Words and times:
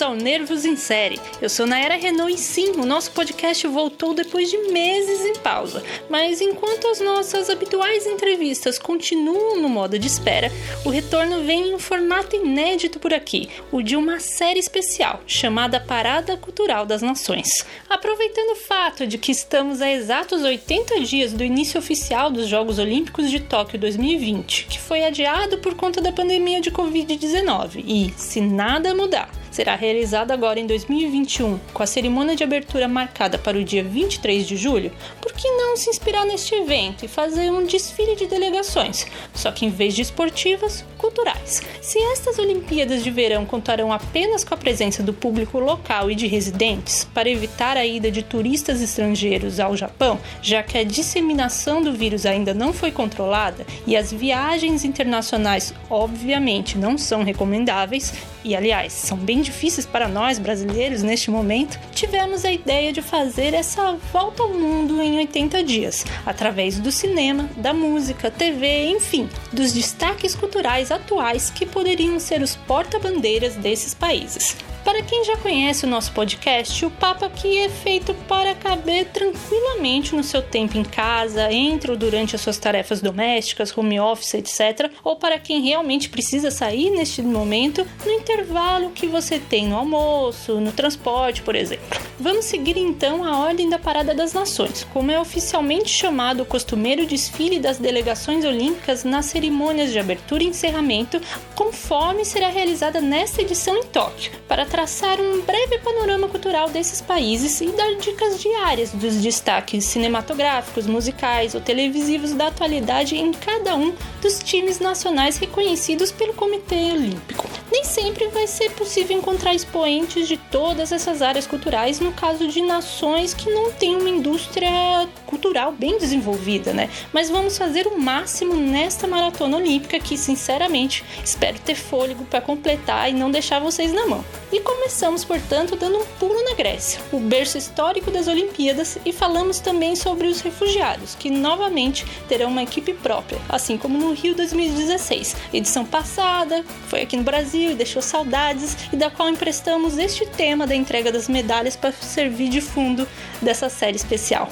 bem-vindos 0.00 0.02
ao 0.02 0.14
Nervos 0.14 0.64
em 0.64 0.76
Série. 0.76 1.20
Eu 1.40 1.48
sou 1.48 1.66
Naera 1.66 1.96
Renault 1.96 2.32
e 2.32 2.38
sim, 2.38 2.72
o 2.72 2.86
nosso 2.86 3.10
podcast 3.12 3.66
voltou 3.66 4.14
depois 4.14 4.50
de 4.50 4.56
meses 4.72 5.24
em 5.24 5.34
pausa. 5.36 5.82
Mas 6.08 6.40
enquanto 6.40 6.88
as 6.88 7.00
nossas 7.00 7.50
habituais 7.50 8.06
entrevistas 8.06 8.78
continuam 8.78 9.60
no 9.60 9.68
modo 9.68 9.98
de 9.98 10.06
espera, 10.06 10.50
o 10.84 10.90
retorno 10.90 11.44
vem 11.44 11.68
em 11.68 11.74
um 11.74 11.78
formato 11.78 12.34
inédito 12.34 12.98
por 12.98 13.12
aqui, 13.12 13.48
o 13.70 13.82
de 13.82 13.96
uma 13.96 14.20
série 14.20 14.58
especial 14.58 15.20
chamada 15.26 15.80
Parada 15.80 16.36
Cultural 16.36 16.86
das 16.86 17.02
Nações. 17.02 17.66
Aproveitando 17.88 18.52
o 18.52 18.56
fato 18.56 19.06
de 19.06 19.18
que 19.18 19.32
estamos 19.32 19.82
a 19.82 19.90
exatos 19.90 20.42
80 20.42 21.00
dias 21.00 21.32
do 21.32 21.44
início 21.44 21.78
oficial 21.78 22.30
dos 22.30 22.46
Jogos 22.48 22.78
Olímpicos 22.78 23.30
de 23.30 23.40
Tóquio 23.40 23.78
2020, 23.78 24.66
que 24.66 24.80
foi 24.80 25.04
adiado 25.04 25.58
por 25.58 25.74
conta 25.74 26.00
da 26.00 26.12
pandemia 26.12 26.60
de 26.60 26.70
Covid-19, 26.70 27.84
e, 27.86 28.14
se 28.16 28.40
nada 28.40 28.94
mudar, 28.94 29.30
será 29.50 29.74
realizada 29.74 30.32
agora 30.32 30.60
em 30.60 30.66
2021, 30.66 31.58
com 31.72 31.82
a 31.82 31.86
cerimônia 31.86 32.36
de 32.36 32.44
abertura 32.44 32.86
marcada 32.86 33.38
para 33.38 33.58
o 33.58 33.64
dia 33.64 33.82
23 33.82 34.46
de 34.46 34.56
julho, 34.56 34.92
por 35.20 35.32
que 35.32 35.48
não 35.48 35.76
se 35.76 35.90
inspirar 35.90 36.24
neste 36.24 36.54
evento 36.54 37.04
e 37.04 37.08
fazer 37.08 37.50
um 37.50 37.64
desfile 37.64 38.14
de 38.16 38.26
delegações, 38.26 39.06
só 39.34 39.50
que 39.50 39.66
em 39.66 39.70
vez 39.70 39.94
de 39.94 40.02
esportivas, 40.02 40.84
culturais? 40.98 41.62
Se 41.80 41.98
estas 41.98 42.38
Olimpíadas 42.38 43.02
de 43.02 43.10
Verão 43.10 43.44
contarão 43.46 43.92
apenas 43.92 44.44
com 44.44 44.54
a 44.54 44.56
presença 44.56 45.02
do 45.02 45.12
público 45.12 45.58
local 45.58 46.10
e 46.10 46.14
de 46.14 46.26
residentes, 46.26 47.08
para 47.12 47.28
evitar 47.28 47.76
a 47.76 47.86
ida 47.86 48.10
de 48.10 48.22
turistas 48.22 48.80
estrangeiros 48.80 49.58
ao 49.58 49.76
Japão, 49.76 50.18
já 50.42 50.62
que 50.62 50.78
a 50.78 50.84
disseminação 50.84 51.82
do 51.82 51.92
vírus 51.92 52.26
ainda 52.26 52.52
não 52.52 52.72
foi 52.72 52.92
controlada 52.92 53.66
e 53.86 53.96
as 53.96 54.12
viagens 54.12 54.84
internacionais, 54.84 55.74
obviamente, 55.88 56.76
não 56.76 56.96
são 56.98 57.22
recomendáveis, 57.22 58.12
e 58.44 58.56
aliás, 58.56 58.92
são 58.92 59.16
bem 59.16 59.40
difíceis 59.40 59.86
para 59.86 60.08
nós 60.08 60.38
brasileiros 60.38 61.02
neste 61.02 61.30
momento, 61.30 61.78
tivemos 61.92 62.44
a 62.44 62.52
ideia 62.52 62.92
de 62.92 63.02
fazer 63.02 63.54
essa 63.54 63.96
volta 64.12 64.42
ao 64.42 64.54
mundo 64.54 65.00
em 65.00 65.18
80 65.18 65.62
dias, 65.62 66.04
através 66.24 66.78
do 66.78 66.90
cinema, 66.90 67.48
da 67.56 67.72
música, 67.72 68.30
TV, 68.30 68.86
enfim, 68.88 69.28
dos 69.52 69.72
destaques 69.72 70.34
culturais 70.34 70.90
atuais 70.90 71.50
que 71.50 71.66
poderiam 71.66 72.18
ser 72.18 72.42
os 72.42 72.56
porta-bandeiras 72.56 73.56
desses 73.56 73.94
países. 73.94 74.56
Para 74.90 75.02
quem 75.02 75.24
já 75.24 75.36
conhece 75.36 75.84
o 75.84 75.88
nosso 75.88 76.10
podcast, 76.10 76.84
o 76.84 76.90
papo 76.90 77.24
aqui 77.24 77.58
é 77.58 77.68
feito 77.68 78.12
para 78.26 78.56
caber 78.56 79.06
tranquilamente 79.06 80.16
no 80.16 80.24
seu 80.24 80.42
tempo 80.42 80.76
em 80.76 80.82
casa, 80.82 81.52
entre 81.52 81.92
ou 81.92 81.96
durante 81.96 82.34
as 82.34 82.40
suas 82.40 82.58
tarefas 82.58 83.00
domésticas, 83.00 83.72
home 83.78 84.00
office, 84.00 84.34
etc. 84.34 84.90
Ou 85.04 85.14
para 85.14 85.38
quem 85.38 85.62
realmente 85.62 86.08
precisa 86.08 86.50
sair 86.50 86.90
neste 86.90 87.22
momento, 87.22 87.86
no 88.04 88.10
intervalo 88.10 88.90
que 88.90 89.06
você 89.06 89.38
tem 89.38 89.68
no 89.68 89.76
almoço, 89.76 90.60
no 90.60 90.72
transporte, 90.72 91.40
por 91.42 91.54
exemplo. 91.54 91.86
Vamos 92.18 92.46
seguir 92.46 92.76
então 92.76 93.24
a 93.24 93.38
ordem 93.38 93.70
da 93.70 93.78
Parada 93.78 94.12
das 94.12 94.32
Nações, 94.32 94.84
como 94.92 95.12
é 95.12 95.20
oficialmente 95.20 95.88
chamado 95.88 96.42
o 96.42 96.46
costumeiro 96.46 97.06
desfile 97.06 97.60
das 97.60 97.78
delegações 97.78 98.44
olímpicas 98.44 99.04
nas 99.04 99.26
cerimônias 99.26 99.92
de 99.92 100.00
abertura 100.00 100.42
e 100.42 100.48
encerramento, 100.48 101.20
conforme 101.54 102.24
será 102.24 102.48
realizada 102.48 103.00
nesta 103.00 103.40
edição 103.40 103.76
em 103.76 103.84
Tóquio. 103.84 104.32
Para 104.48 104.66
traçar 104.80 105.20
um 105.20 105.42
breve 105.42 105.78
panorama 105.80 106.26
cultural 106.26 106.70
desses 106.70 107.02
países 107.02 107.60
e 107.60 107.66
dar 107.66 107.96
dicas 107.96 108.40
diárias 108.40 108.90
dos 108.92 109.16
destaques 109.16 109.84
cinematográficos, 109.84 110.86
musicais 110.86 111.54
ou 111.54 111.60
televisivos 111.60 112.32
da 112.32 112.46
atualidade 112.46 113.14
em 113.14 113.30
cada 113.30 113.76
um 113.76 113.94
dos 114.22 114.38
times 114.38 114.80
nacionais 114.80 115.36
reconhecidos 115.36 116.10
pelo 116.10 116.32
Comitê 116.32 116.92
Olímpico. 116.92 117.59
Nem 117.70 117.84
sempre 117.84 118.26
vai 118.28 118.48
ser 118.48 118.70
possível 118.72 119.16
encontrar 119.16 119.54
expoentes 119.54 120.26
de 120.26 120.36
todas 120.36 120.90
essas 120.90 121.22
áreas 121.22 121.46
culturais 121.46 122.00
no 122.00 122.12
caso 122.12 122.48
de 122.48 122.60
nações 122.60 123.32
que 123.32 123.48
não 123.48 123.70
têm 123.70 123.94
uma 123.94 124.08
indústria 124.08 125.08
cultural 125.24 125.70
bem 125.70 125.96
desenvolvida, 125.96 126.72
né? 126.72 126.90
Mas 127.12 127.30
vamos 127.30 127.56
fazer 127.56 127.86
o 127.86 127.96
máximo 127.96 128.54
nesta 128.54 129.06
maratona 129.06 129.56
olímpica 129.56 130.00
que, 130.00 130.18
sinceramente, 130.18 131.04
espero 131.24 131.60
ter 131.60 131.76
fôlego 131.76 132.24
para 132.24 132.40
completar 132.40 133.08
e 133.08 133.14
não 133.14 133.30
deixar 133.30 133.60
vocês 133.60 133.92
na 133.92 134.06
mão. 134.06 134.24
E 134.52 134.58
começamos, 134.60 135.24
portanto, 135.24 135.76
dando 135.76 135.98
um 135.98 136.04
pulo 136.18 136.42
na 136.42 136.54
Grécia, 136.54 137.00
o 137.12 137.20
berço 137.20 137.56
histórico 137.56 138.10
das 138.10 138.26
Olimpíadas, 138.26 138.98
e 139.04 139.12
falamos 139.12 139.60
também 139.60 139.94
sobre 139.94 140.26
os 140.26 140.40
refugiados, 140.40 141.14
que 141.14 141.30
novamente 141.30 142.04
terão 142.28 142.50
uma 142.50 142.64
equipe 142.64 142.92
própria, 142.94 143.40
assim 143.48 143.78
como 143.78 143.96
no 143.96 144.12
Rio 144.12 144.34
2016, 144.34 145.36
edição 145.52 145.84
passada, 145.84 146.64
foi 146.88 147.02
aqui 147.02 147.16
no 147.16 147.22
Brasil 147.22 147.59
e 147.68 147.74
deixou 147.74 148.00
saudades, 148.00 148.76
e 148.92 148.96
da 148.96 149.10
qual 149.10 149.28
emprestamos 149.28 149.98
este 149.98 150.26
tema 150.26 150.66
da 150.66 150.74
entrega 150.74 151.12
das 151.12 151.28
medalhas 151.28 151.76
para 151.76 151.92
servir 151.92 152.48
de 152.48 152.60
fundo 152.60 153.06
dessa 153.42 153.68
série 153.68 153.96
especial. 153.96 154.48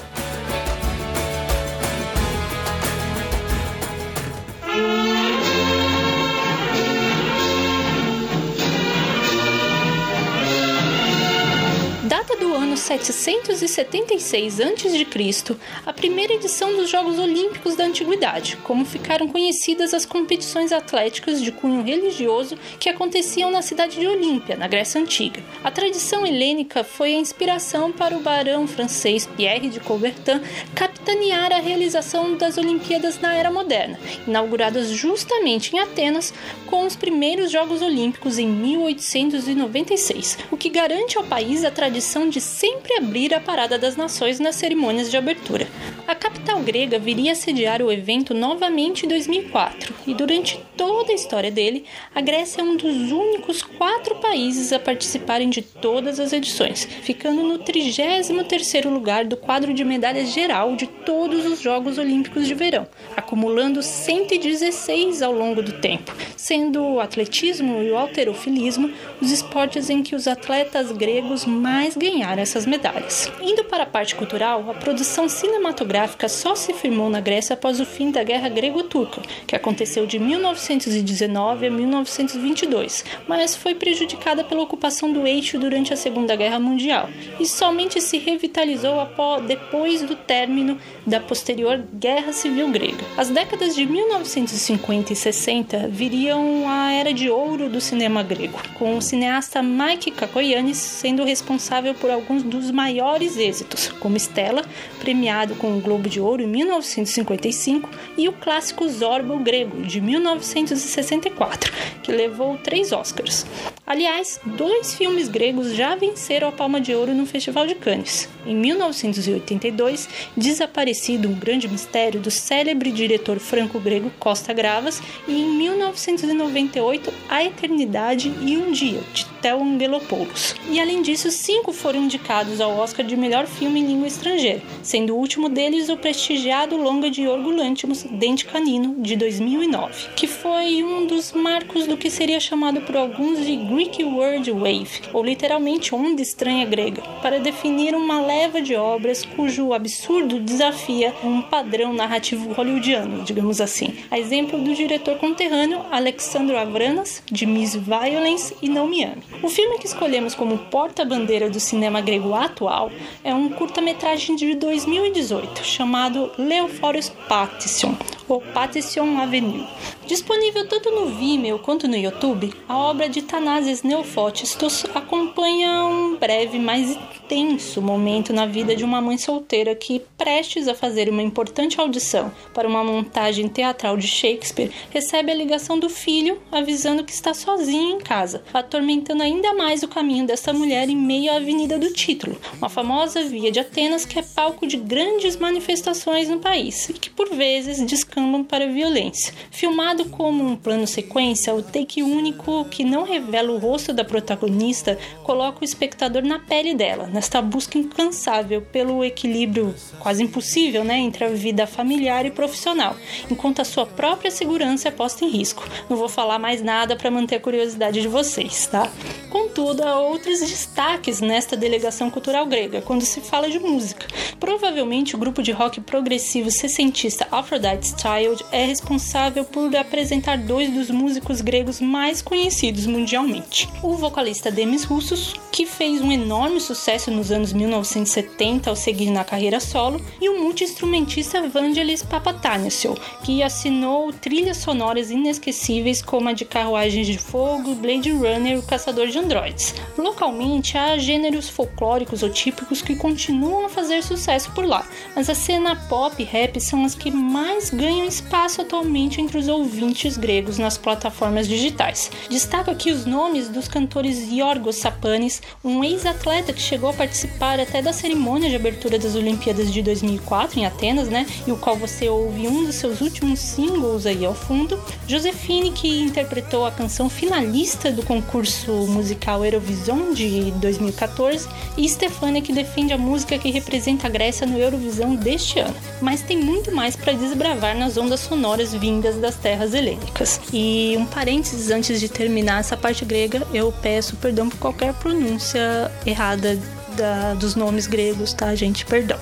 776 12.97 14.59
a.C., 14.59 15.55
a 15.85 15.93
primeira 15.93 16.33
edição 16.33 16.75
dos 16.75 16.89
Jogos 16.89 17.19
Olímpicos 17.19 17.75
da 17.75 17.83
Antiguidade, 17.83 18.57
como 18.63 18.83
ficaram 18.83 19.27
conhecidas 19.27 19.93
as 19.93 20.07
competições 20.07 20.71
atléticas 20.71 21.39
de 21.39 21.51
cunho 21.51 21.83
religioso 21.83 22.57
que 22.79 22.89
aconteciam 22.89 23.51
na 23.51 23.61
cidade 23.61 23.99
de 23.99 24.07
Olímpia, 24.07 24.57
na 24.57 24.67
Grécia 24.67 24.99
Antiga. 24.99 25.39
A 25.63 25.69
tradição 25.69 26.25
helênica 26.25 26.83
foi 26.83 27.13
a 27.13 27.19
inspiração 27.19 27.91
para 27.91 28.17
o 28.17 28.21
barão 28.21 28.65
francês 28.65 29.27
Pierre 29.37 29.69
de 29.69 29.79
Coubertin 29.79 30.41
capitanear 30.73 31.51
a 31.51 31.59
realização 31.59 32.35
das 32.35 32.57
Olimpíadas 32.57 33.19
na 33.19 33.35
Era 33.35 33.51
Moderna, 33.51 33.99
inauguradas 34.27 34.89
justamente 34.89 35.75
em 35.75 35.79
Atenas 35.79 36.33
com 36.65 36.87
os 36.87 36.95
primeiros 36.95 37.51
Jogos 37.51 37.83
Olímpicos 37.83 38.39
em 38.39 38.47
1896, 38.47 40.39
o 40.49 40.57
que 40.57 40.69
garante 40.69 41.17
ao 41.17 41.23
país 41.23 41.63
a 41.63 41.69
tradição 41.69 42.27
de 42.27 42.39
sempre 42.79 42.97
abrir 42.97 43.33
a 43.33 43.41
Parada 43.41 43.77
das 43.77 43.97
Nações 43.97 44.39
nas 44.39 44.55
cerimônias 44.55 45.11
de 45.11 45.17
abertura. 45.17 45.67
A 46.07 46.15
capital 46.15 46.59
grega 46.61 46.97
viria 46.97 47.33
a 47.33 47.35
sediar 47.35 47.81
o 47.81 47.91
evento 47.91 48.33
novamente 48.33 49.05
em 49.05 49.09
2004, 49.09 49.93
e 50.07 50.13
durante 50.13 50.59
toda 50.77 51.11
a 51.11 51.15
história 51.15 51.51
dele, 51.51 51.83
a 52.15 52.21
Grécia 52.21 52.61
é 52.61 52.63
um 52.63 52.75
dos 52.75 53.11
únicos 53.11 53.61
quatro 53.61 54.15
países 54.15 54.71
a 54.71 54.79
participarem 54.79 55.49
de 55.49 55.61
todas 55.61 56.19
as 56.19 56.31
edições, 56.31 56.85
ficando 56.85 57.43
no 57.43 57.59
33º 57.59 58.89
lugar 58.89 59.25
do 59.25 59.35
quadro 59.35 59.73
de 59.73 59.83
medalhas 59.83 60.33
geral 60.33 60.75
de 60.75 60.87
todos 60.87 61.45
os 61.45 61.61
Jogos 61.61 61.97
Olímpicos 61.97 62.47
de 62.47 62.53
Verão, 62.53 62.87
acumulando 63.15 63.83
116 63.83 65.21
ao 65.21 65.33
longo 65.33 65.61
do 65.61 65.73
tempo, 65.73 66.13
sendo 66.35 66.81
o 66.81 66.99
atletismo 66.99 67.83
e 67.83 67.91
o 67.91 67.97
alterofilismo 67.97 68.91
os 69.21 69.31
esportes 69.31 69.89
em 69.89 70.01
que 70.01 70.15
os 70.15 70.27
atletas 70.27 70.91
gregos 70.91 71.45
mais 71.45 71.95
ganharam 71.95 72.29
ganhar 72.29 72.37
essas 72.37 72.65
medalhas. 72.69 73.29
Indo 73.41 73.65
para 73.65 73.83
a 73.83 73.87
parte 73.87 74.15
cultural, 74.15 74.69
a 74.69 74.73
produção 74.73 75.27
cinematográfica 75.27 76.29
só 76.29 76.55
se 76.55 76.73
firmou 76.73 77.09
na 77.09 77.19
Grécia 77.19 77.55
após 77.55 77.79
o 77.79 77.85
fim 77.85 78.11
da 78.11 78.23
Guerra 78.23 78.47
Grego-Turca, 78.47 79.21
que 79.45 79.55
aconteceu 79.55 80.05
de 80.05 80.19
1919 80.19 81.67
a 81.67 81.71
1922, 81.71 83.03
mas 83.27 83.55
foi 83.55 83.75
prejudicada 83.75 84.43
pela 84.43 84.61
ocupação 84.61 85.11
do 85.11 85.25
eixo 85.25 85.59
durante 85.59 85.93
a 85.93 85.97
Segunda 85.97 86.35
Guerra 86.35 86.59
Mundial 86.59 87.09
e 87.39 87.45
somente 87.45 87.99
se 87.99 88.17
revitalizou 88.17 88.99
depois 89.47 90.01
do 90.01 90.15
término 90.15 90.77
da 91.05 91.19
posterior 91.19 91.83
Guerra 91.93 92.31
Civil 92.31 92.69
Grega. 92.69 93.03
As 93.17 93.29
décadas 93.29 93.75
de 93.75 93.85
1950 93.85 95.13
e 95.13 95.15
60 95.15 95.87
viriam 95.87 96.69
a 96.69 96.91
era 96.91 97.13
de 97.13 97.29
ouro 97.29 97.69
do 97.69 97.81
cinema 97.81 98.21
grego, 98.21 98.59
com 98.77 98.97
o 98.97 99.01
cineasta 99.01 99.63
Mike 99.63 100.11
Kakoyanis 100.11 100.77
sendo 100.77 101.23
responsável 101.23 101.93
por 101.93 102.09
alguns 102.09 102.43
dos 102.43 102.58
maiores 102.71 103.37
êxitos, 103.37 103.87
como 103.99 104.17
Stella, 104.17 104.63
premiado 104.99 105.55
com 105.55 105.77
o 105.77 105.81
Globo 105.81 106.09
de 106.09 106.19
Ouro 106.19 106.41
em 106.41 106.47
1955, 106.47 107.89
e 108.17 108.27
o 108.27 108.33
clássico 108.33 108.87
Zorba 108.89 109.33
o 109.33 109.39
Grego, 109.39 109.81
de 109.81 110.01
1964, 110.01 111.71
que 112.03 112.11
levou 112.11 112.57
três 112.57 112.91
Oscars. 112.91 113.45
Aliás, 113.89 114.39
dois 114.45 114.93
filmes 114.93 115.27
gregos 115.27 115.73
já 115.73 115.95
venceram 115.95 116.49
a 116.49 116.51
Palma 116.51 116.79
de 116.79 116.93
Ouro 116.93 117.15
no 117.15 117.25
Festival 117.25 117.65
de 117.65 117.73
Cannes. 117.73 118.29
Em 118.45 118.55
1982, 118.55 120.07
Desaparecido, 120.37 121.27
um 121.27 121.33
grande 121.33 121.67
mistério, 121.67 122.19
do 122.19 122.29
célebre 122.29 122.91
diretor 122.91 123.39
franco-grego 123.39 124.11
Costa 124.19 124.53
Gravas, 124.53 125.01
e 125.27 125.33
em 125.33 125.57
1998, 125.57 127.11
A 127.27 127.43
Eternidade 127.43 128.31
e 128.45 128.57
um 128.57 128.71
Dia, 128.71 129.01
de 129.11 129.25
Theo 129.41 129.63
Angelopoulos. 129.63 130.53
E 130.69 130.79
além 130.79 131.01
disso, 131.01 131.31
cinco 131.31 131.73
foram 131.73 132.03
indicados 132.03 132.61
ao 132.61 132.77
Oscar 132.77 133.03
de 133.03 133.15
melhor 133.15 133.47
filme 133.47 133.79
em 133.79 133.87
língua 133.87 134.07
estrangeira, 134.07 134.61
sendo 134.83 135.15
o 135.15 135.17
último 135.17 135.49
deles 135.49 135.89
o 135.89 135.97
prestigiado 135.97 136.77
longa 136.77 137.09
de 137.09 137.23
Yorgo 137.23 137.49
Lanthimos, 137.49 138.03
Dente 138.03 138.45
Canino, 138.45 139.01
de 139.01 139.15
2009, 139.15 140.09
que 140.15 140.27
foi 140.27 140.83
um 140.83 141.07
dos 141.07 141.31
marcos 141.31 141.87
do 141.87 141.97
que 141.97 142.11
seria 142.11 142.39
chamado 142.39 142.81
por 142.81 142.95
alguns 142.95 143.43
de 143.43 143.51
Greek 143.79 144.03
Word 144.03 144.51
Wave, 144.51 144.89
ou 145.13 145.23
literalmente 145.23 145.95
onda 145.95 146.21
estranha 146.21 146.65
grega, 146.65 147.01
para 147.21 147.39
definir 147.39 147.95
uma 147.95 148.19
leva 148.19 148.61
de 148.61 148.75
obras 148.75 149.23
cujo 149.23 149.71
absurdo 149.71 150.37
desafia 150.37 151.15
um 151.23 151.41
padrão 151.41 151.93
narrativo 151.93 152.51
hollywoodiano, 152.51 153.23
digamos 153.23 153.61
assim. 153.61 153.95
A 154.11 154.19
exemplo 154.19 154.59
do 154.59 154.75
diretor 154.75 155.17
conterrâneo 155.17 155.85
Alexandro 155.89 156.57
Avranas, 156.57 157.23
de 157.31 157.45
Miss 157.45 157.73
Violence 157.73 158.53
e 158.61 158.67
Não 158.67 158.85
Me 158.85 159.05
Ame. 159.05 159.23
O 159.41 159.47
filme 159.47 159.79
que 159.79 159.87
escolhemos 159.87 160.35
como 160.35 160.57
porta-bandeira 160.57 161.49
do 161.49 161.61
cinema 161.61 162.01
grego 162.01 162.33
atual 162.33 162.91
é 163.23 163.33
um 163.33 163.47
curta-metragem 163.47 164.35
de 164.35 164.55
2018 164.55 165.63
chamado 165.63 166.29
Leophorus 166.37 167.07
Partition, 167.29 167.95
ou 168.27 168.41
Partition 168.41 169.17
Avenue. 169.17 169.65
Disponível 170.09 170.67
tanto 170.67 170.89
no 170.89 171.05
Vimeo 171.05 171.59
quanto 171.59 171.87
no 171.87 171.95
YouTube, 171.95 172.51
a 172.67 172.75
obra 172.75 173.07
de 173.07 173.21
Thanasis 173.21 173.68
Neophotistos 173.83 174.83
acompanha 174.95 175.85
um 175.85 175.98
breve, 176.19 176.59
mas 176.59 176.97
intenso 177.29 177.79
momento 177.79 178.33
na 178.33 178.47
vida 178.47 178.75
de 178.75 178.83
uma 178.83 178.99
mãe 178.99 179.15
solteira 179.15 179.75
que, 179.75 180.01
prestes 180.17 180.67
a 180.67 180.73
fazer 180.73 181.07
uma 181.07 181.21
importante 181.21 181.79
audição 181.79 182.31
para 182.55 182.67
uma 182.67 182.83
montagem 182.83 183.47
teatral 183.47 183.95
de 183.95 184.07
Shakespeare, 184.07 184.71
recebe 184.89 185.31
a 185.31 185.35
ligação 185.35 185.77
do 185.77 185.89
filho 185.89 186.41
avisando 186.51 187.03
que 187.03 187.11
está 187.11 187.33
sozinha 187.35 187.93
em 187.93 187.99
casa, 187.99 188.43
atormentando 188.51 189.21
ainda 189.21 189.53
mais 189.53 189.83
o 189.83 189.87
caminho 189.87 190.25
dessa 190.25 190.51
mulher 190.51 190.89
em 190.89 190.95
meio 190.95 191.31
à 191.31 191.35
Avenida 191.35 191.77
do 191.77 191.93
Título, 191.93 192.35
uma 192.57 192.67
famosa 192.67 193.23
via 193.23 193.51
de 193.51 193.59
Atenas 193.59 194.05
que 194.05 194.17
é 194.17 194.23
palco 194.23 194.65
de 194.65 194.77
grandes 194.77 195.35
manifestações 195.35 196.27
no 196.29 196.39
país 196.39 196.89
e 196.89 196.93
que 196.93 197.11
por 197.11 197.29
vezes 197.29 197.85
descambam 197.85 198.43
para 198.43 198.71
violência. 198.71 199.33
Filmado 199.51 200.05
como 200.05 200.43
um 200.43 200.55
plano 200.55 200.87
sequência, 200.87 201.53
o 201.53 201.61
take 201.61 202.01
único 202.01 202.65
que 202.65 202.83
não 202.83 203.03
revela 203.03 203.51
o 203.51 203.59
rosto 203.59 203.93
da 203.93 204.03
protagonista 204.03 204.97
coloca 205.23 205.61
o 205.61 205.65
espectador 205.65 206.08
na 206.23 206.39
pele 206.39 206.73
dela, 206.73 207.07
nesta 207.07 207.41
busca 207.41 207.77
incansável 207.77 208.61
pelo 208.61 209.03
equilíbrio 209.03 209.73
quase 209.99 210.23
impossível 210.23 210.83
né, 210.83 210.97
entre 210.97 211.25
a 211.25 211.29
vida 211.29 211.67
familiar 211.67 212.25
e 212.25 212.31
profissional, 212.31 212.95
enquanto 213.29 213.61
a 213.61 213.65
sua 213.65 213.85
própria 213.85 214.31
segurança 214.31 214.87
é 214.87 214.91
posta 214.91 215.23
em 215.23 215.29
risco. 215.29 215.67
Não 215.89 215.97
vou 215.97 216.09
falar 216.09 216.39
mais 216.39 216.61
nada 216.61 216.95
para 216.95 217.11
manter 217.11 217.35
a 217.35 217.39
curiosidade 217.39 218.01
de 218.01 218.07
vocês, 218.07 218.67
tá? 218.67 218.91
Contudo, 219.29 219.83
há 219.83 219.99
outros 219.99 220.39
destaques 220.39 221.21
nesta 221.21 221.55
delegação 221.55 222.09
cultural 222.09 222.45
grega 222.45 222.81
quando 222.81 223.05
se 223.05 223.21
fala 223.21 223.49
de 223.49 223.59
música. 223.59 224.07
Provavelmente 224.39 225.15
o 225.15 225.19
grupo 225.19 225.43
de 225.43 225.51
rock 225.51 225.81
progressivo 225.81 226.49
sessentista 226.49 227.27
Aphrodite 227.29 227.89
Child 227.89 228.45
é 228.53 228.65
responsável 228.65 229.43
por 229.43 229.75
apresentar 229.75 230.37
dois 230.37 230.71
dos 230.71 230.89
músicos 230.89 231.41
gregos 231.41 231.81
mais 231.81 232.21
conhecidos 232.21 232.85
mundialmente. 232.85 233.67
O 233.83 233.95
vocalista 233.95 234.49
Demis 234.49 234.85
Roussos, 234.85 235.33
que 235.51 235.65
fez 235.65 236.01
um 236.01 236.11
enorme 236.11 236.61
sucesso 236.61 237.11
nos 237.11 237.31
anos 237.31 237.51
1970 237.51 238.69
ao 238.69 238.75
seguir 238.77 239.09
na 239.09 239.25
carreira 239.25 239.59
solo, 239.59 240.01
e 240.21 240.29
o 240.29 240.39
multi-instrumentista 240.39 241.45
Vangelis 241.49 242.01
Papatanissio, 242.01 242.95
que 243.23 243.43
assinou 243.43 244.13
trilhas 244.13 244.57
sonoras 244.57 245.11
inesquecíveis 245.11 246.01
como 246.01 246.29
a 246.29 246.33
de 246.33 246.45
Carruagens 246.45 247.07
de 247.07 247.17
Fogo, 247.17 247.75
Blade 247.75 248.11
Runner 248.11 248.57
O 248.59 248.63
Caçador 248.63 249.07
de 249.07 249.19
Androids. 249.19 249.75
Localmente, 249.97 250.77
há 250.77 250.97
gêneros 250.97 251.49
folclóricos 251.49 252.23
ou 252.23 252.29
típicos 252.29 252.81
que 252.81 252.95
continuam 252.95 253.65
a 253.65 253.69
fazer 253.69 254.01
sucesso 254.01 254.28
por 254.53 254.63
lá, 254.63 254.85
mas 255.15 255.27
a 255.27 255.33
cena 255.33 255.75
pop 255.75 256.21
e 256.21 256.23
rap 256.23 256.59
são 256.61 256.85
as 256.85 256.93
que 256.93 257.09
mais 257.09 257.71
ganham 257.71 258.07
espaço 258.07 258.61
atualmente 258.61 259.19
entre 259.19 259.37
os 259.37 259.47
ouvintes 259.47 260.17
gregos 260.17 260.59
nas 260.59 260.77
plataformas 260.77 261.47
digitais. 261.47 262.11
Destaco 262.29 262.69
aqui 262.69 262.91
os 262.91 263.05
nomes 263.05 263.49
dos 263.49 263.67
cantores 263.67 264.31
Yorgos 264.31 264.75
Sapanis, 264.75 265.41
um 265.63 265.83
ex-atleta 265.83 266.53
que 266.53 266.61
chegou 266.61 266.91
a 266.91 266.93
participar 266.93 267.59
até 267.59 267.81
da 267.81 267.91
cerimônia 267.91 268.49
de 268.49 268.55
abertura 268.55 268.99
das 268.99 269.15
Olimpíadas 269.15 269.73
de 269.73 269.81
2004 269.81 270.59
em 270.59 270.65
Atenas, 270.65 271.09
né? 271.09 271.25
E 271.47 271.51
o 271.51 271.57
qual 271.57 271.75
você 271.75 272.07
ouve 272.07 272.47
um 272.47 272.65
dos 272.65 272.75
seus 272.75 273.01
últimos 273.01 273.39
singles 273.39 274.05
aí 274.05 274.23
ao 274.25 274.35
fundo. 274.35 274.79
Josefine, 275.07 275.71
que 275.71 276.01
interpretou 276.01 276.65
a 276.65 276.71
canção 276.71 277.09
finalista 277.09 277.91
do 277.91 278.03
concurso 278.03 278.71
musical 278.87 279.43
Eurovision 279.43 280.13
de 280.13 280.51
2014, 280.51 281.47
e 281.77 281.89
Stefania, 281.89 282.41
que 282.41 282.53
defende 282.53 282.93
a 282.93 282.97
música 282.97 283.37
que 283.37 283.49
representa 283.49 284.07
a 284.07 284.09
Grécia 284.19 284.45
no 284.45 284.59
Eurovisão 284.59 285.15
deste 285.15 285.59
ano. 285.59 285.75
Mas 286.01 286.21
tem 286.21 286.37
muito 286.37 286.75
mais 286.75 286.93
para 286.93 287.13
desbravar 287.13 287.73
nas 287.73 287.95
ondas 287.95 288.19
sonoras 288.19 288.73
vindas 288.73 289.15
das 289.15 289.35
terras 289.35 289.73
helênicas. 289.73 290.41
E 290.51 290.93
um 290.99 291.05
parênteses 291.05 291.71
antes 291.71 292.01
de 292.01 292.09
terminar 292.09 292.59
essa 292.59 292.75
parte 292.75 293.05
grega, 293.05 293.47
eu 293.53 293.71
peço 293.81 294.17
perdão 294.17 294.49
por 294.49 294.59
qualquer 294.59 294.93
pronúncia 294.95 295.89
errada 296.05 296.59
da, 296.97 297.33
dos 297.35 297.55
nomes 297.55 297.87
gregos, 297.87 298.33
tá, 298.33 298.53
gente? 298.55 298.85
Perdão. 298.85 299.17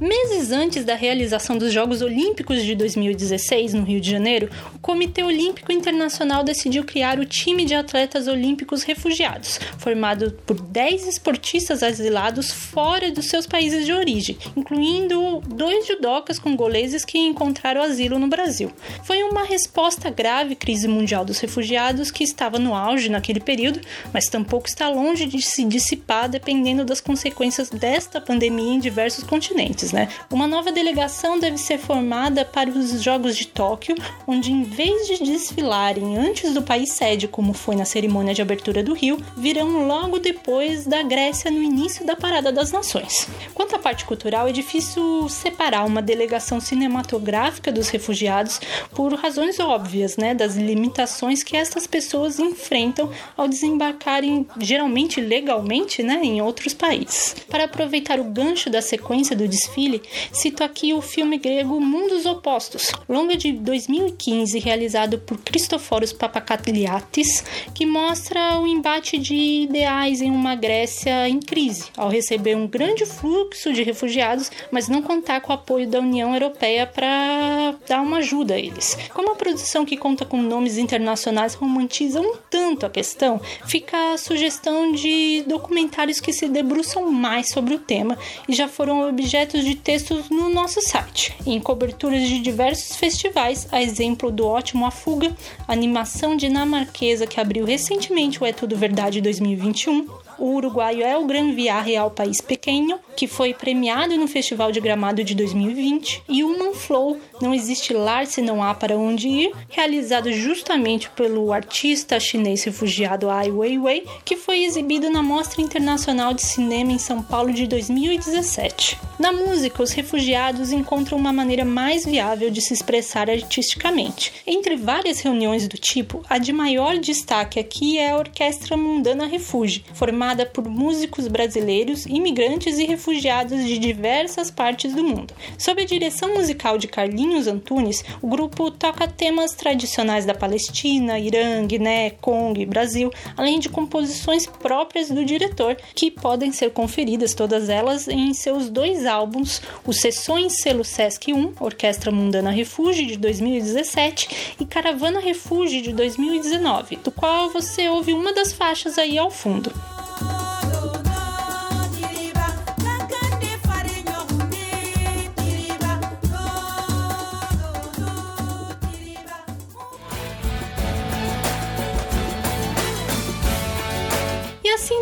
Meses 0.00 0.52
antes 0.52 0.84
da 0.84 0.94
realização 0.94 1.56
dos 1.58 1.72
Jogos 1.72 2.02
Olímpicos 2.02 2.62
de 2.62 2.74
2016 2.74 3.74
no 3.74 3.82
Rio 3.82 4.00
de 4.00 4.10
Janeiro, 4.10 4.50
Comitê 4.86 5.24
Olímpico 5.24 5.72
Internacional 5.72 6.44
decidiu 6.44 6.84
criar 6.84 7.18
o 7.18 7.24
time 7.26 7.64
de 7.64 7.74
atletas 7.74 8.28
olímpicos 8.28 8.84
refugiados, 8.84 9.58
formado 9.78 10.38
por 10.46 10.60
10 10.60 11.08
esportistas 11.08 11.82
asilados 11.82 12.52
fora 12.52 13.10
dos 13.10 13.26
seus 13.26 13.48
países 13.48 13.84
de 13.84 13.92
origem, 13.92 14.38
incluindo 14.56 15.42
dois 15.48 15.88
judocas 15.88 16.38
congoleses 16.38 17.04
que 17.04 17.18
encontraram 17.18 17.82
asilo 17.82 18.16
no 18.16 18.28
Brasil. 18.28 18.70
Foi 19.02 19.24
uma 19.24 19.42
resposta 19.42 20.06
à 20.06 20.10
grave 20.12 20.54
crise 20.54 20.86
mundial 20.86 21.24
dos 21.24 21.40
refugiados 21.40 22.12
que 22.12 22.22
estava 22.22 22.56
no 22.56 22.72
auge 22.72 23.08
naquele 23.08 23.40
período, 23.40 23.80
mas 24.14 24.26
tampouco 24.26 24.68
está 24.68 24.88
longe 24.88 25.26
de 25.26 25.42
se 25.42 25.64
dissipar 25.64 26.28
dependendo 26.28 26.84
das 26.84 27.00
consequências 27.00 27.70
desta 27.70 28.20
pandemia 28.20 28.74
em 28.74 28.78
diversos 28.78 29.24
continentes 29.24 29.90
né? 29.92 30.08
Uma 30.30 30.46
nova 30.46 30.70
delegação 30.70 31.40
deve 31.40 31.58
ser 31.58 31.78
formada 31.78 32.44
para 32.44 32.70
os 32.70 33.02
Jogos 33.02 33.36
de 33.36 33.46
Tóquio, 33.48 33.96
onde 34.26 34.52
em 34.52 34.62
vez 34.76 35.06
de 35.06 35.24
desfilarem 35.24 36.18
antes 36.18 36.52
do 36.52 36.60
país 36.60 36.92
sede, 36.92 37.26
como 37.26 37.54
foi 37.54 37.74
na 37.74 37.86
cerimônia 37.86 38.34
de 38.34 38.42
abertura 38.42 38.82
do 38.82 38.92
Rio, 38.92 39.18
virão 39.34 39.88
logo 39.88 40.18
depois 40.18 40.84
da 40.84 41.02
Grécia 41.02 41.50
no 41.50 41.62
início 41.62 42.04
da 42.04 42.14
Parada 42.14 42.52
das 42.52 42.72
Nações. 42.72 43.26
Quanto 43.54 43.74
à 43.74 43.78
parte 43.78 44.04
cultural, 44.04 44.46
é 44.48 44.52
difícil 44.52 45.30
separar 45.30 45.86
uma 45.86 46.02
delegação 46.02 46.60
cinematográfica 46.60 47.72
dos 47.72 47.88
refugiados 47.88 48.60
por 48.94 49.14
razões 49.14 49.58
óbvias, 49.58 50.18
né, 50.18 50.34
das 50.34 50.56
limitações 50.56 51.42
que 51.42 51.56
essas 51.56 51.86
pessoas 51.86 52.38
enfrentam 52.38 53.10
ao 53.34 53.48
desembarcarem, 53.48 54.46
geralmente 54.60 55.22
legalmente, 55.22 56.02
né, 56.02 56.20
em 56.22 56.42
outros 56.42 56.74
países. 56.74 57.34
Para 57.48 57.64
aproveitar 57.64 58.20
o 58.20 58.24
gancho 58.24 58.68
da 58.68 58.82
sequência 58.82 59.34
do 59.34 59.48
desfile, 59.48 60.02
cito 60.30 60.62
aqui 60.62 60.92
o 60.92 61.00
filme 61.00 61.38
grego 61.38 61.80
Mundos 61.80 62.26
Opostos, 62.26 62.92
longa 63.08 63.38
de 63.38 63.52
2015 63.52 64.65
realizado 64.66 65.18
por 65.20 65.38
Christoforos 65.38 66.12
Papakatliatis, 66.12 67.44
que 67.72 67.86
mostra 67.86 68.58
o 68.58 68.66
embate 68.66 69.16
de 69.16 69.34
ideais 69.34 70.20
em 70.20 70.30
uma 70.30 70.56
Grécia 70.56 71.28
em 71.28 71.38
crise, 71.38 71.84
ao 71.96 72.08
receber 72.08 72.56
um 72.56 72.66
grande 72.66 73.06
fluxo 73.06 73.72
de 73.72 73.84
refugiados, 73.84 74.50
mas 74.72 74.88
não 74.88 75.02
contar 75.02 75.40
com 75.40 75.52
o 75.52 75.54
apoio 75.54 75.86
da 75.86 76.00
União 76.00 76.34
Europeia 76.34 76.84
para 76.84 77.76
dar 77.88 78.02
uma 78.02 78.18
ajuda 78.18 78.54
a 78.54 78.58
eles. 78.58 78.98
Como 79.14 79.30
a 79.30 79.36
produção 79.36 79.84
que 79.84 79.96
conta 79.96 80.24
com 80.24 80.42
nomes 80.42 80.78
internacionais 80.78 81.54
romantiza 81.54 82.20
um 82.20 82.34
tanto 82.50 82.84
a 82.84 82.90
questão, 82.90 83.40
fica 83.66 84.14
a 84.14 84.18
sugestão 84.18 84.90
de 84.90 85.44
documentários 85.46 86.18
que 86.18 86.32
se 86.32 86.48
debruçam 86.48 87.08
mais 87.12 87.50
sobre 87.50 87.74
o 87.74 87.78
tema 87.78 88.18
e 88.48 88.52
já 88.52 88.66
foram 88.66 89.08
objetos 89.08 89.64
de 89.64 89.76
textos 89.76 90.28
no 90.28 90.48
nosso 90.48 90.80
site, 90.82 91.36
em 91.46 91.60
coberturas 91.60 92.22
de 92.22 92.40
diversos 92.40 92.96
festivais, 92.96 93.68
a 93.70 93.80
exemplo 93.80 94.32
do 94.32 94.55
ótimo 94.56 94.86
A 94.86 94.90
Fuga, 94.90 95.36
animação 95.68 96.34
dinamarquesa 96.36 97.26
que 97.26 97.38
abriu 97.38 97.64
recentemente 97.64 98.42
o 98.42 98.46
É 98.46 98.52
Tudo 98.52 98.76
Verdade 98.76 99.20
2021, 99.20 100.08
o 100.38 100.54
uruguaio 100.54 101.02
é 101.02 101.16
o 101.16 101.26
Gran 101.26 101.52
Via 101.54 101.80
Real 101.80 102.10
País 102.10 102.40
Pequeno, 102.40 102.98
que 103.16 103.26
foi 103.26 103.54
premiado 103.54 104.16
no 104.16 104.26
Festival 104.26 104.72
de 104.72 104.80
Gramado 104.80 105.24
de 105.24 105.34
2020, 105.34 106.22
e 106.28 106.44
Human 106.44 106.74
Flow, 106.74 107.18
Não 107.40 107.54
Existe 107.54 107.92
Lar 107.92 108.26
Se 108.26 108.40
Não 108.40 108.62
Há 108.62 108.74
Para 108.74 108.96
Onde 108.96 109.28
Ir, 109.28 109.52
realizado 109.68 110.32
justamente 110.32 111.10
pelo 111.10 111.52
artista 111.52 112.18
chinês 112.18 112.64
refugiado 112.64 113.28
Ai 113.28 113.50
Weiwei, 113.50 114.04
que 114.24 114.36
foi 114.36 114.64
exibido 114.64 115.10
na 115.10 115.22
Mostra 115.22 115.60
Internacional 115.60 116.32
de 116.32 116.42
Cinema 116.42 116.92
em 116.92 116.98
São 116.98 117.22
Paulo 117.22 117.52
de 117.52 117.66
2017. 117.66 118.98
Na 119.18 119.32
música, 119.32 119.82
os 119.82 119.92
refugiados 119.92 120.72
encontram 120.72 121.18
uma 121.18 121.32
maneira 121.32 121.64
mais 121.64 122.04
viável 122.04 122.50
de 122.50 122.60
se 122.60 122.74
expressar 122.74 123.30
artisticamente. 123.30 124.32
Entre 124.46 124.76
várias 124.76 125.20
reuniões 125.20 125.66
do 125.66 125.78
tipo, 125.78 126.22
a 126.28 126.38
de 126.38 126.52
maior 126.52 126.98
destaque 126.98 127.58
aqui 127.58 127.98
é 127.98 128.10
a 128.10 128.16
Orquestra 128.16 128.76
Mundana 128.76 129.26
Refúgio, 129.26 129.82
formada 129.94 130.44
por 130.46 130.68
músicos 130.68 131.28
brasileiros, 131.28 132.06
imigrantes 132.06 132.78
e 132.78 132.84
refugiados 132.84 133.64
de 133.64 133.78
diversas 133.78 134.50
partes 134.50 134.94
do 134.94 135.02
mundo. 135.02 135.34
Sob 135.58 135.82
a 135.82 135.86
direção 135.86 136.34
musical 136.34 136.78
de 136.78 136.86
Carlinhos 136.86 137.25
Antunes, 137.46 138.04
o 138.22 138.28
grupo 138.28 138.70
toca 138.70 139.08
temas 139.08 139.52
tradicionais 139.52 140.24
da 140.24 140.34
Palestina, 140.34 141.18
Irã, 141.18 141.66
Guiné, 141.66 142.10
Congo 142.10 142.60
e 142.60 142.66
Brasil, 142.66 143.10
além 143.36 143.58
de 143.58 143.68
composições 143.68 144.46
próprias 144.46 145.10
do 145.10 145.24
diretor, 145.24 145.76
que 145.94 146.10
podem 146.10 146.52
ser 146.52 146.70
conferidas 146.70 147.34
todas 147.34 147.68
elas 147.68 148.06
em 148.08 148.32
seus 148.32 148.70
dois 148.70 149.04
álbuns, 149.06 149.60
o 149.84 149.92
Sessões 149.92 150.54
Selo 150.54 150.84
Sesc 150.84 151.32
1, 151.32 151.54
Orquestra 151.60 152.12
Mundana 152.12 152.50
Refúgio, 152.50 153.06
de 153.06 153.16
2017, 153.16 154.56
e 154.60 154.64
Caravana 154.64 155.20
Refúgio, 155.20 155.82
de 155.82 155.92
2019, 155.92 156.96
do 156.96 157.10
qual 157.10 157.50
você 157.50 157.88
ouve 157.88 158.12
uma 158.12 158.32
das 158.32 158.52
faixas 158.52 158.98
aí 158.98 159.18
ao 159.18 159.30
fundo. 159.30 159.72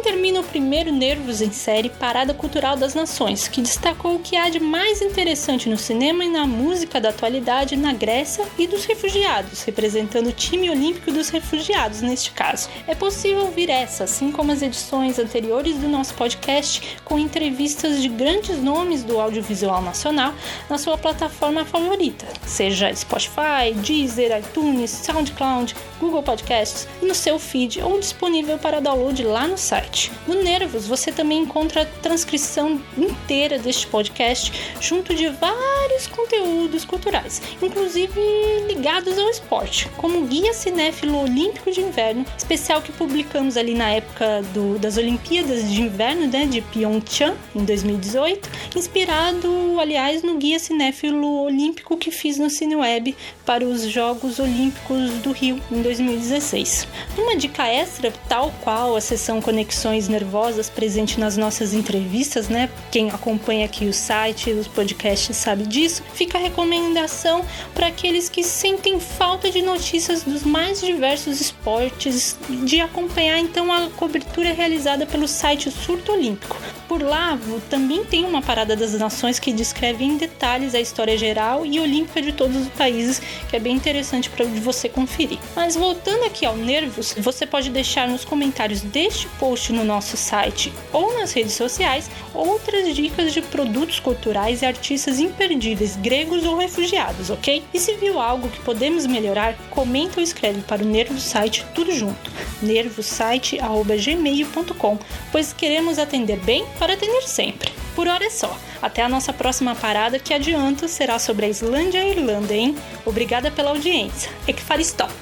Assim 0.08 0.13
termina 0.24 0.40
o 0.40 0.44
primeiro 0.44 0.90
Nervos 0.90 1.42
em 1.42 1.52
Série 1.52 1.90
Parada 1.90 2.32
Cultural 2.32 2.76
das 2.76 2.94
Nações, 2.94 3.46
que 3.46 3.60
destacou 3.60 4.14
o 4.14 4.18
que 4.20 4.38
há 4.38 4.48
de 4.48 4.58
mais 4.58 5.02
interessante 5.02 5.68
no 5.68 5.76
cinema 5.76 6.24
e 6.24 6.30
na 6.30 6.46
música 6.46 6.98
da 6.98 7.10
atualidade 7.10 7.76
na 7.76 7.92
Grécia 7.92 8.46
e 8.58 8.66
dos 8.66 8.86
refugiados, 8.86 9.62
representando 9.64 10.28
o 10.28 10.32
time 10.32 10.70
olímpico 10.70 11.12
dos 11.12 11.28
refugiados 11.28 12.00
neste 12.00 12.30
caso. 12.30 12.70
É 12.86 12.94
possível 12.94 13.44
ouvir 13.44 13.68
essa, 13.68 14.04
assim 14.04 14.32
como 14.32 14.50
as 14.50 14.62
edições 14.62 15.18
anteriores 15.18 15.76
do 15.76 15.88
nosso 15.88 16.14
podcast, 16.14 16.96
com 17.04 17.18
entrevistas 17.18 18.00
de 18.00 18.08
grandes 18.08 18.62
nomes 18.62 19.04
do 19.04 19.20
audiovisual 19.20 19.82
nacional 19.82 20.32
na 20.70 20.78
sua 20.78 20.96
plataforma 20.96 21.66
favorita, 21.66 22.24
seja 22.46 22.94
Spotify, 22.94 23.74
Deezer, 23.74 24.38
iTunes, 24.38 24.90
SoundCloud, 24.90 25.76
Google 26.00 26.22
Podcasts 26.22 26.88
e 27.02 27.04
no 27.04 27.14
seu 27.14 27.38
feed 27.38 27.82
ou 27.82 28.00
disponível 28.00 28.56
para 28.56 28.80
download 28.80 29.22
lá 29.22 29.46
no 29.46 29.58
site. 29.58 30.13
No 30.26 30.42
Nervos 30.42 30.86
você 30.86 31.12
também 31.12 31.42
encontra 31.42 31.82
a 31.82 31.86
transcrição 31.86 32.80
inteira 32.96 33.58
deste 33.58 33.86
podcast, 33.86 34.52
junto 34.80 35.14
de 35.14 35.28
vários 35.28 36.06
conteúdos 36.06 36.84
culturais, 36.84 37.42
inclusive 37.62 38.20
ligados 38.66 39.18
ao 39.18 39.28
esporte, 39.28 39.88
como 39.96 40.18
o 40.18 40.26
Guia 40.26 40.52
Cinéfilo 40.52 41.22
Olímpico 41.22 41.70
de 41.70 41.80
Inverno, 41.80 42.24
especial 42.36 42.82
que 42.82 42.92
publicamos 42.92 43.56
ali 43.56 43.74
na 43.74 43.90
época 43.90 44.42
do, 44.52 44.78
das 44.78 44.96
Olimpíadas 44.96 45.70
de 45.70 45.82
Inverno 45.82 46.26
né, 46.26 46.46
de 46.46 46.60
Pyeongchang, 46.60 47.36
em 47.54 47.64
2018, 47.64 48.48
inspirado, 48.76 49.78
aliás, 49.80 50.22
no 50.22 50.36
Guia 50.36 50.58
Cinéfilo 50.58 51.42
Olímpico 51.42 51.96
que 51.96 52.10
fiz 52.10 52.38
no 52.38 52.50
CineWeb 52.50 53.16
para 53.44 53.64
os 53.64 53.82
Jogos 53.82 54.38
Olímpicos 54.38 55.10
do 55.22 55.32
Rio, 55.32 55.60
em 55.70 55.82
2016. 55.82 56.88
Uma 57.16 57.36
dica 57.36 57.66
extra, 57.66 58.12
tal 58.28 58.52
qual 58.62 58.96
a 58.96 59.00
sessão 59.00 59.40
conexões 59.40 60.03
nervosas 60.08 60.68
presente 60.68 61.18
nas 61.18 61.36
nossas 61.36 61.72
entrevistas, 61.72 62.48
né? 62.48 62.68
Quem 62.90 63.10
acompanha 63.10 63.66
aqui 63.66 63.86
o 63.86 63.92
site, 63.92 64.50
os 64.50 64.68
podcasts 64.68 65.36
sabe 65.36 65.66
disso. 65.66 66.02
Fica 66.14 66.38
a 66.38 66.40
recomendação 66.40 67.44
para 67.74 67.88
aqueles 67.88 68.28
que 68.28 68.42
sentem 68.42 69.00
falta 69.00 69.50
de 69.50 69.62
notícias 69.62 70.22
dos 70.22 70.42
mais 70.42 70.80
diversos 70.80 71.40
esportes, 71.40 72.36
de 72.48 72.80
acompanhar 72.80 73.38
então 73.38 73.72
a 73.72 73.90
cobertura 73.90 74.52
realizada 74.52 75.06
pelo 75.06 75.28
site 75.28 75.70
Surto 75.70 76.12
Olímpico. 76.12 76.56
Por 76.88 77.02
lá 77.02 77.38
também 77.70 78.04
tem 78.04 78.24
uma 78.24 78.42
parada 78.42 78.76
das 78.76 78.92
nações 78.94 79.38
que 79.38 79.52
descreve 79.52 80.04
em 80.04 80.16
detalhes 80.16 80.74
a 80.74 80.80
história 80.80 81.16
geral 81.16 81.64
e 81.64 81.78
olímpica 81.80 82.20
de 82.20 82.32
todos 82.32 82.56
os 82.56 82.68
países, 82.68 83.22
que 83.48 83.56
é 83.56 83.60
bem 83.60 83.74
interessante 83.74 84.28
para 84.30 84.44
você 84.44 84.88
conferir. 84.88 85.38
Mas 85.56 85.76
voltando 85.76 86.24
aqui 86.24 86.44
ao 86.44 86.56
Nervos, 86.56 87.14
você 87.18 87.46
pode 87.46 87.70
deixar 87.70 88.08
nos 88.08 88.24
comentários 88.24 88.82
deste 88.82 89.26
post 89.38 89.72
no 89.72 89.84
nosso 89.84 90.16
site 90.16 90.72
ou 90.92 91.14
nas 91.14 91.32
redes 91.32 91.54
sociais 91.54 92.10
outras 92.34 92.94
dicas 92.94 93.32
de 93.32 93.40
produtos 93.42 94.00
culturais 94.00 94.62
e 94.62 94.66
artistas 94.66 95.18
imperdíveis, 95.18 95.96
gregos 95.96 96.44
ou 96.44 96.56
refugiados, 96.56 97.30
ok? 97.30 97.64
E 97.72 97.80
se 97.80 97.94
viu 97.94 98.20
algo 98.20 98.48
que 98.48 98.60
podemos 98.60 99.06
melhorar, 99.06 99.56
comenta 99.70 100.20
ou 100.20 100.22
escreve 100.22 100.60
para 100.62 100.82
o 100.82 100.86
Nervos 100.86 101.22
Site 101.22 101.64
tudo 101.74 101.92
junto, 101.92 102.30
nervosite@gmail.com, 102.62 104.98
pois 105.32 105.52
queremos 105.52 105.98
atender 105.98 106.38
bem 106.40 106.64
para 106.78 106.94
atender 106.94 107.22
sempre. 107.22 107.72
Por 107.94 108.08
hora 108.08 108.24
é 108.24 108.30
só. 108.30 108.56
Até 108.82 109.02
a 109.02 109.08
nossa 109.08 109.32
próxima 109.32 109.74
parada, 109.74 110.18
que 110.18 110.34
adianto 110.34 110.88
será 110.88 111.18
sobre 111.18 111.46
a 111.46 111.48
Islândia 111.48 111.98
e 111.98 112.02
a 112.02 112.08
Irlanda, 112.08 112.54
hein? 112.54 112.76
Obrigada 113.04 113.50
pela 113.50 113.70
audiência. 113.70 114.30
É 114.46 114.52
que 114.52 114.62
fale 114.62 114.82
stop. 114.82 115.12